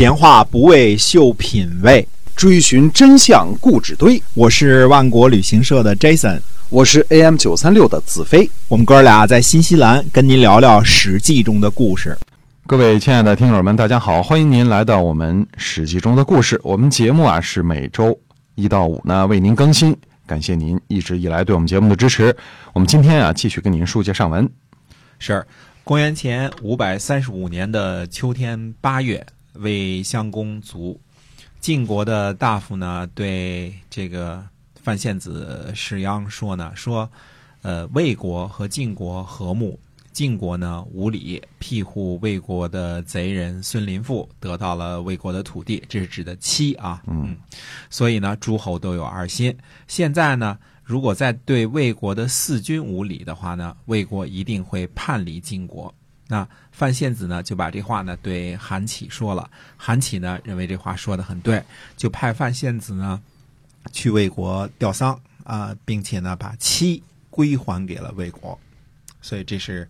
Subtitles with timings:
[0.00, 4.18] 闲话不为秀品味，追寻真相固执堆。
[4.32, 8.50] 我是万国旅行社的 Jason，我是 AM 九三六的子飞。
[8.68, 12.16] 我们哥俩在新西兰跟您聊聊《史记》中的故事。
[12.66, 16.58] 各位亲爱的听友们，大家好，欢迎您来到我们《史记》中的故事。
[16.64, 18.18] 我们节目啊是每周
[18.54, 19.94] 一到五呢为您更新，
[20.26, 22.34] 感谢您一直以来对我们节目的支持。
[22.72, 24.48] 我们今天啊继续跟您书接上文。
[25.18, 25.46] 是
[25.84, 29.26] 公元前五百三十五年的秋天八月，
[29.60, 31.00] 魏襄公卒。
[31.60, 34.42] 晋国的大夫呢对这个
[34.74, 37.10] 范献子士鞅说呢，说，
[37.62, 39.78] 呃，魏国和晋国和睦。
[40.12, 47.00] 晋国呢无礼庇护魏国的贼人孙林父，得到了魏国的土地，这是指的妻啊。
[47.06, 47.36] 嗯，
[47.88, 49.56] 所以呢，诸侯都有二心。
[49.86, 55.94] 现在呢，如果再对魏国的四君无礼的话呢，魏国一定会叛离晋国。
[56.30, 61.60] 那范献子呢就把这话呢对韩起说了，韩起呢认为这话说的很对，
[61.96, 63.20] 就派范献子呢
[63.90, 68.56] 去魏国吊丧啊，并且呢把妻归还给了魏国。
[69.20, 69.88] 所以这是，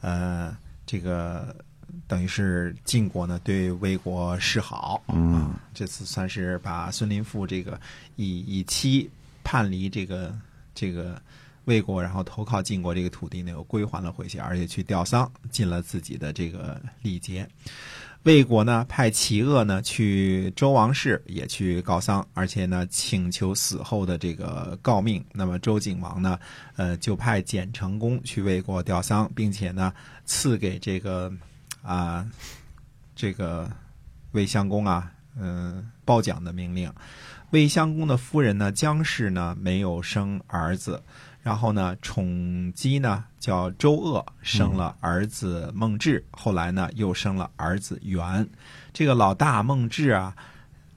[0.00, 1.54] 呃，这个
[2.08, 7.78] 等于是晋国呢对魏国示好，嗯，这次算是把孙林父这个
[8.16, 9.10] 以以妻
[9.44, 10.34] 叛离这个
[10.74, 11.20] 这个
[11.64, 17.48] 魏国，然后投靠晋国这个土地呢又归还了回去，而且去吊丧，尽了自己的这个礼节。
[18.24, 25.24] 魏国呢派齐鄂呢去周王室也去告丧，而且呢请求死后的这个诰命。
[25.32, 26.38] 那么周景王呢，
[26.76, 29.92] 呃就派简成公去魏国吊丧，并且呢
[30.24, 31.32] 赐给这个
[31.82, 32.24] 啊
[33.16, 33.68] 这个
[34.30, 36.92] 魏襄公啊，嗯褒奖的命令。
[37.50, 41.02] 魏襄公的夫人呢姜氏呢没有生儿子。
[41.42, 48.48] 然后呢，宠姬呢叫周鄂，生了儿子孟志，后来呢又生了儿子元。
[48.92, 50.34] 这个老大孟志啊，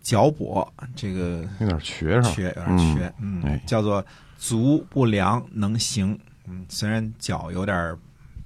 [0.00, 4.04] 脚跛，这个有点瘸是吧瘸，有点瘸，嗯，叫做
[4.38, 7.94] 足不良能行，嗯，虽然脚有点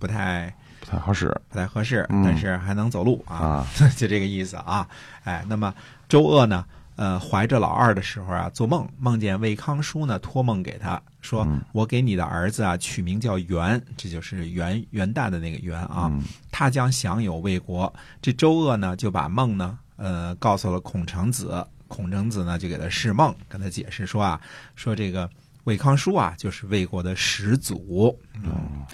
[0.01, 3.65] 不太不太好使，不太合适，但是还能走路啊，
[3.97, 4.89] 就这个意思啊。
[5.23, 5.73] 哎，那么
[6.09, 6.67] 周鄂呢？
[6.97, 16.09] 呃，怀着老二的时候啊，做梦梦见魏康叔呢，托梦给他说：“我给你的儿子啊取名叫元，这就是元元旦的那个元啊，
[16.53, 24.41] 他将享有魏国。”这周鄂呢就把梦呢，呃，告诉了孔成子，孔成子呢就给他释梦，跟他解释说啊，
[24.77, 25.29] 说这个
[25.65, 28.17] 魏康叔啊就是魏国的始祖。
[28.35, 28.85] 嗯，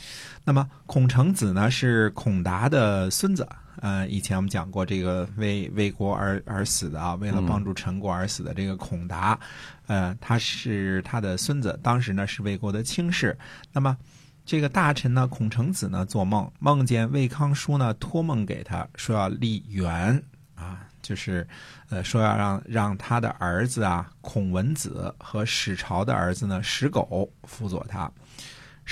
[0.42, 3.46] 那么孔成子呢是孔达的孙子。
[3.76, 9.38] 呃，以前我们讲过这个为为国而而死的啊，为了帮助陈国而死的这个孔达，
[9.86, 13.36] 呃，他是他的孙子，当时呢是魏国的卿士。
[13.72, 13.96] 那么
[14.44, 20.22] 这个大臣呢，孔成子呢做梦，梦见魏康叔呢托梦给他说要立元
[20.54, 21.46] 啊，就是
[21.88, 28.10] 呃说要让让他的儿子啊孔文子和史朝的儿子呢史狗辅佐他。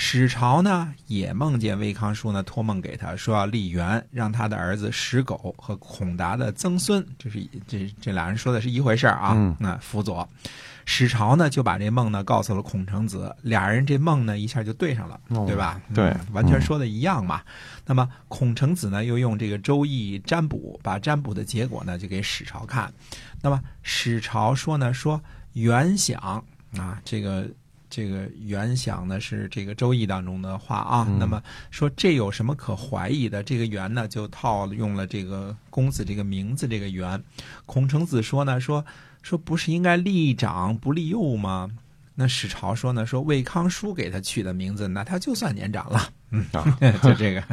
[0.01, 9.35] 史朝呢也梦见魏康叔呢托梦给他说要立元，让他的儿子史狗和孔达的曾孙，这是这这俩人说的是一回事啊。
[9.59, 10.27] 那辅佐
[10.85, 15.81] 史朝呢就把这梦呢告诉了孔成子，俩人这梦呢一下就对上了，对吧？
[15.93, 17.41] 对，完全说的一样嘛。
[17.85, 22.89] 那么孔成子呢又用这个《周易》占卜，把占卜的结果呢就给史朝看。
[23.41, 25.21] 那么史朝说呢说
[25.51, 26.41] 元想
[26.77, 27.45] 啊这个。
[27.89, 31.41] 这个原想呢是这个《周易》当中的话啊，那么
[31.71, 33.41] 说这有什么可怀疑的？
[33.41, 37.21] 这个“元”呢就套用了这个公子这个名字这个“元”。
[37.65, 38.85] 孔成子说呢说
[39.21, 41.69] 说不是应该立长不立幼吗？
[42.13, 46.11] 那史朝说呢说魏康叔给他取的名字，那他就算年长了。
[46.31, 46.45] 嗯，
[47.01, 47.43] 就这个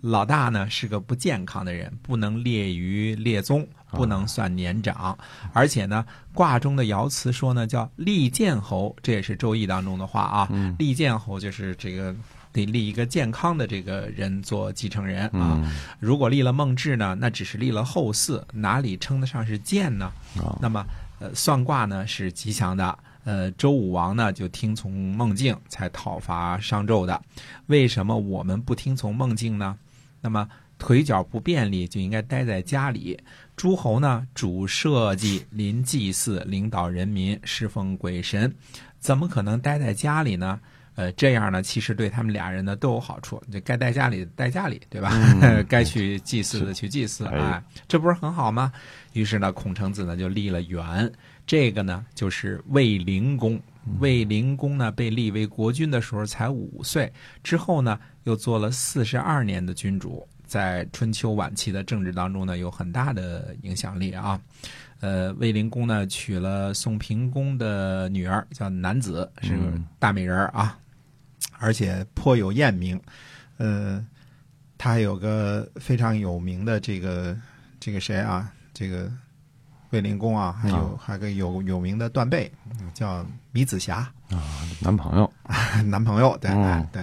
[0.00, 3.66] 老大呢是个不健康的人，不能列于列宗。
[3.92, 5.16] 不能算年长，
[5.54, 10.48] 而且呢，卦中的爻辞说呢，叫立健侯，这也是《周易》当中的话啊。
[10.76, 12.14] 立健侯就是这个
[12.52, 15.62] 得立一个健康的这个人做继承人啊。
[16.00, 20.12] 如果立了孟志呢，那只是立了后嗣，哪里称得上是健呢？
[20.60, 20.84] 那么，
[21.20, 22.98] 呃，算卦呢是吉祥的。
[23.26, 27.20] 呃，周武王呢就听从孟境，才讨伐商纣的。
[27.66, 29.76] 为什么我们不听从孟境呢？
[30.22, 30.48] 那么。
[30.78, 33.18] 腿脚不便利，就应该待在家里。
[33.56, 38.54] 诸侯呢，主社稷，临祭祀，领导人民，侍奉鬼神，
[38.98, 40.60] 怎么可能待在家里呢？
[40.96, 43.40] 呃，这样呢，其实对他们俩人呢都有好处。
[43.52, 45.12] 就该待家里待家里，对吧？
[45.68, 48.72] 该去祭祀的去祭祀，啊，这不是很好吗？
[49.12, 51.10] 于是呢，孔成子呢就立了元，
[51.46, 53.60] 这个呢就是卫灵公。
[54.00, 57.12] 卫灵公呢被立为国君的时候才五岁，
[57.44, 60.26] 之后呢又做了四十二年的君主。
[60.44, 64.40] 在春秋晚期的政治当中呢有很大的影响力啊。
[65.00, 69.54] 呃，卫灵公呢娶了宋平公的女儿，叫南子，是
[69.98, 70.78] 大美人儿啊，
[71.58, 73.00] 而且颇有艳名。
[73.58, 74.04] 呃，
[74.78, 77.36] 他还有个非常有名的这个
[77.80, 79.10] 这个谁啊，这个
[79.90, 81.00] 卫灵公啊，还有、啊。
[81.00, 82.50] 还有个有有名的断背，
[82.80, 84.10] 嗯叫米子瑕。
[84.80, 85.32] 男朋友，
[85.86, 87.02] 男朋友，对、嗯哎对，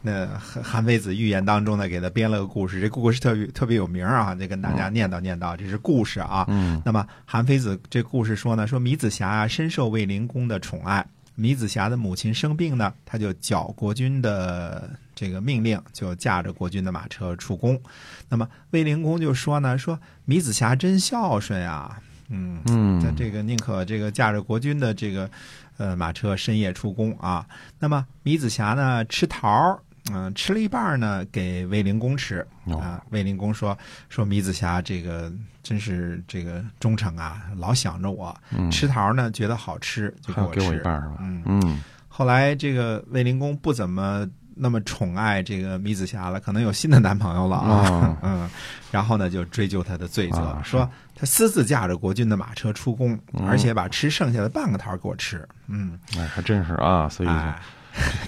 [0.00, 6.46] 那韩韩非子寓言当中呢，给他编了个故事，这故事特别特别有名啊，得跟大家念叨念叨，这是故事啊。
[6.48, 6.80] 嗯。
[6.84, 11.04] 那么韩非子这故事说呢，说米子霞啊深受卫灵公的宠爱，
[11.40, 17.80] 米子瑕的母亲生病呢，他就缴国君的这个命令，就驾着国君的马车出宫。
[18.28, 21.98] 那么卫灵公就说呢，说米子瑕真孝顺啊，
[22.28, 25.30] 嗯，嗯他这个宁可这个驾着国君的这个
[25.78, 27.46] 呃马车深夜出宫啊。
[27.78, 29.80] 那么米子瑕呢吃桃
[30.14, 33.02] 儿，嗯、吃了一半呢给卫灵公吃哦啊。
[33.10, 33.76] 卫灵公说
[34.08, 38.36] 说米子霞这个真是这个忠诚啊，老想着我。
[38.50, 40.76] 嗯吃桃呢觉得好吃就给我我吃。
[40.76, 41.16] 一半是吧？
[41.20, 47.88] 嗯嗯后来这个卫灵公不怎么那么宠爱这个米子霞了，可能有新的男朋友了啊。
[47.88, 48.50] 哦嗯，
[48.90, 55.46] 然后呢就追究他的罪责，啊说他私自驾着国君的马车出宫，嗯而且把吃剩下的半个桃给我吃。
[55.68, 57.58] 嗯，哎，还真是啊，所以哎，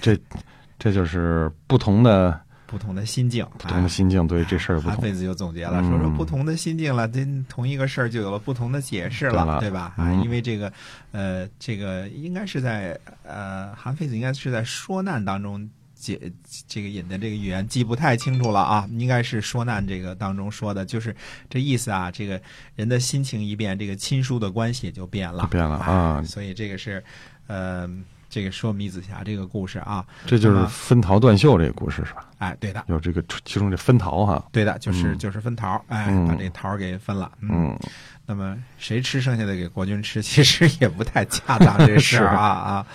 [0.01, 0.19] 这
[0.83, 4.91] 这就是不同的不同的心境，不同的心境，对这事儿不同。
[4.91, 9.95] 韩非子就总结了，嗯说说不同的心境了，这同一个事儿就有了不同的解释对了对吧？
[9.97, 10.73] 啊，嗯因为这个，
[11.13, 16.21] 呃，这个应该是在呃，韩非子应该是在说难当中解
[16.67, 21.15] 这个引的这个语言记不太清楚了啊，应该是说难这个当中说的，就是
[21.49, 22.43] 这意思啊，这个
[22.75, 27.05] 人的心情一变，这个亲疏的关系也就变了，变了啊哎所以这个是，
[27.47, 27.89] 呃，
[28.33, 32.31] 这个说米子霞这个故事啊，这就是分桃断袖这个故事是吧？
[32.39, 32.83] 哎，对的。
[32.87, 37.31] 有这个其中这分桃哈，对的，就是、嗯就是分桃儿，哎，嗯把这桃儿给分了。
[37.43, 37.79] 嗯，
[38.25, 42.49] 那么谁吃剩下的给国君吃，其实也不太恰当这事儿啊
[42.81, 42.87] 啊。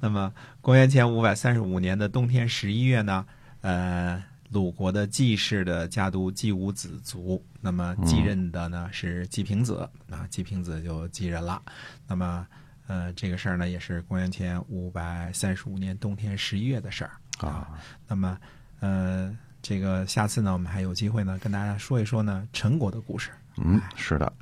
[0.00, 0.32] 那么
[0.62, 3.22] 公元前五百三十五年的冬天十一月呢，
[3.60, 11.60] 呃，鲁国的季氏的家督季武子卒，那么继任的呢是季平子啊，季平子就继任了。
[12.08, 12.46] 那么
[12.86, 17.68] 呃，这个事儿呢也是公元前五百三十五年冬天十一月的事儿啊。
[18.06, 18.38] 那么
[18.80, 23.30] 呃，这个下次呢，我们还有机会呢，跟大家说一说呢陈国的故事。
[23.56, 24.32] 嗯，是的。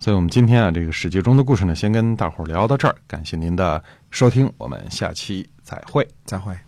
[0.00, 2.94] 所以我们今天啊，这个史记中的故事呢，先跟大伙儿聊到这儿。
[3.06, 6.06] 感谢您的收听，我们下期再会。
[6.24, 6.58] 再会。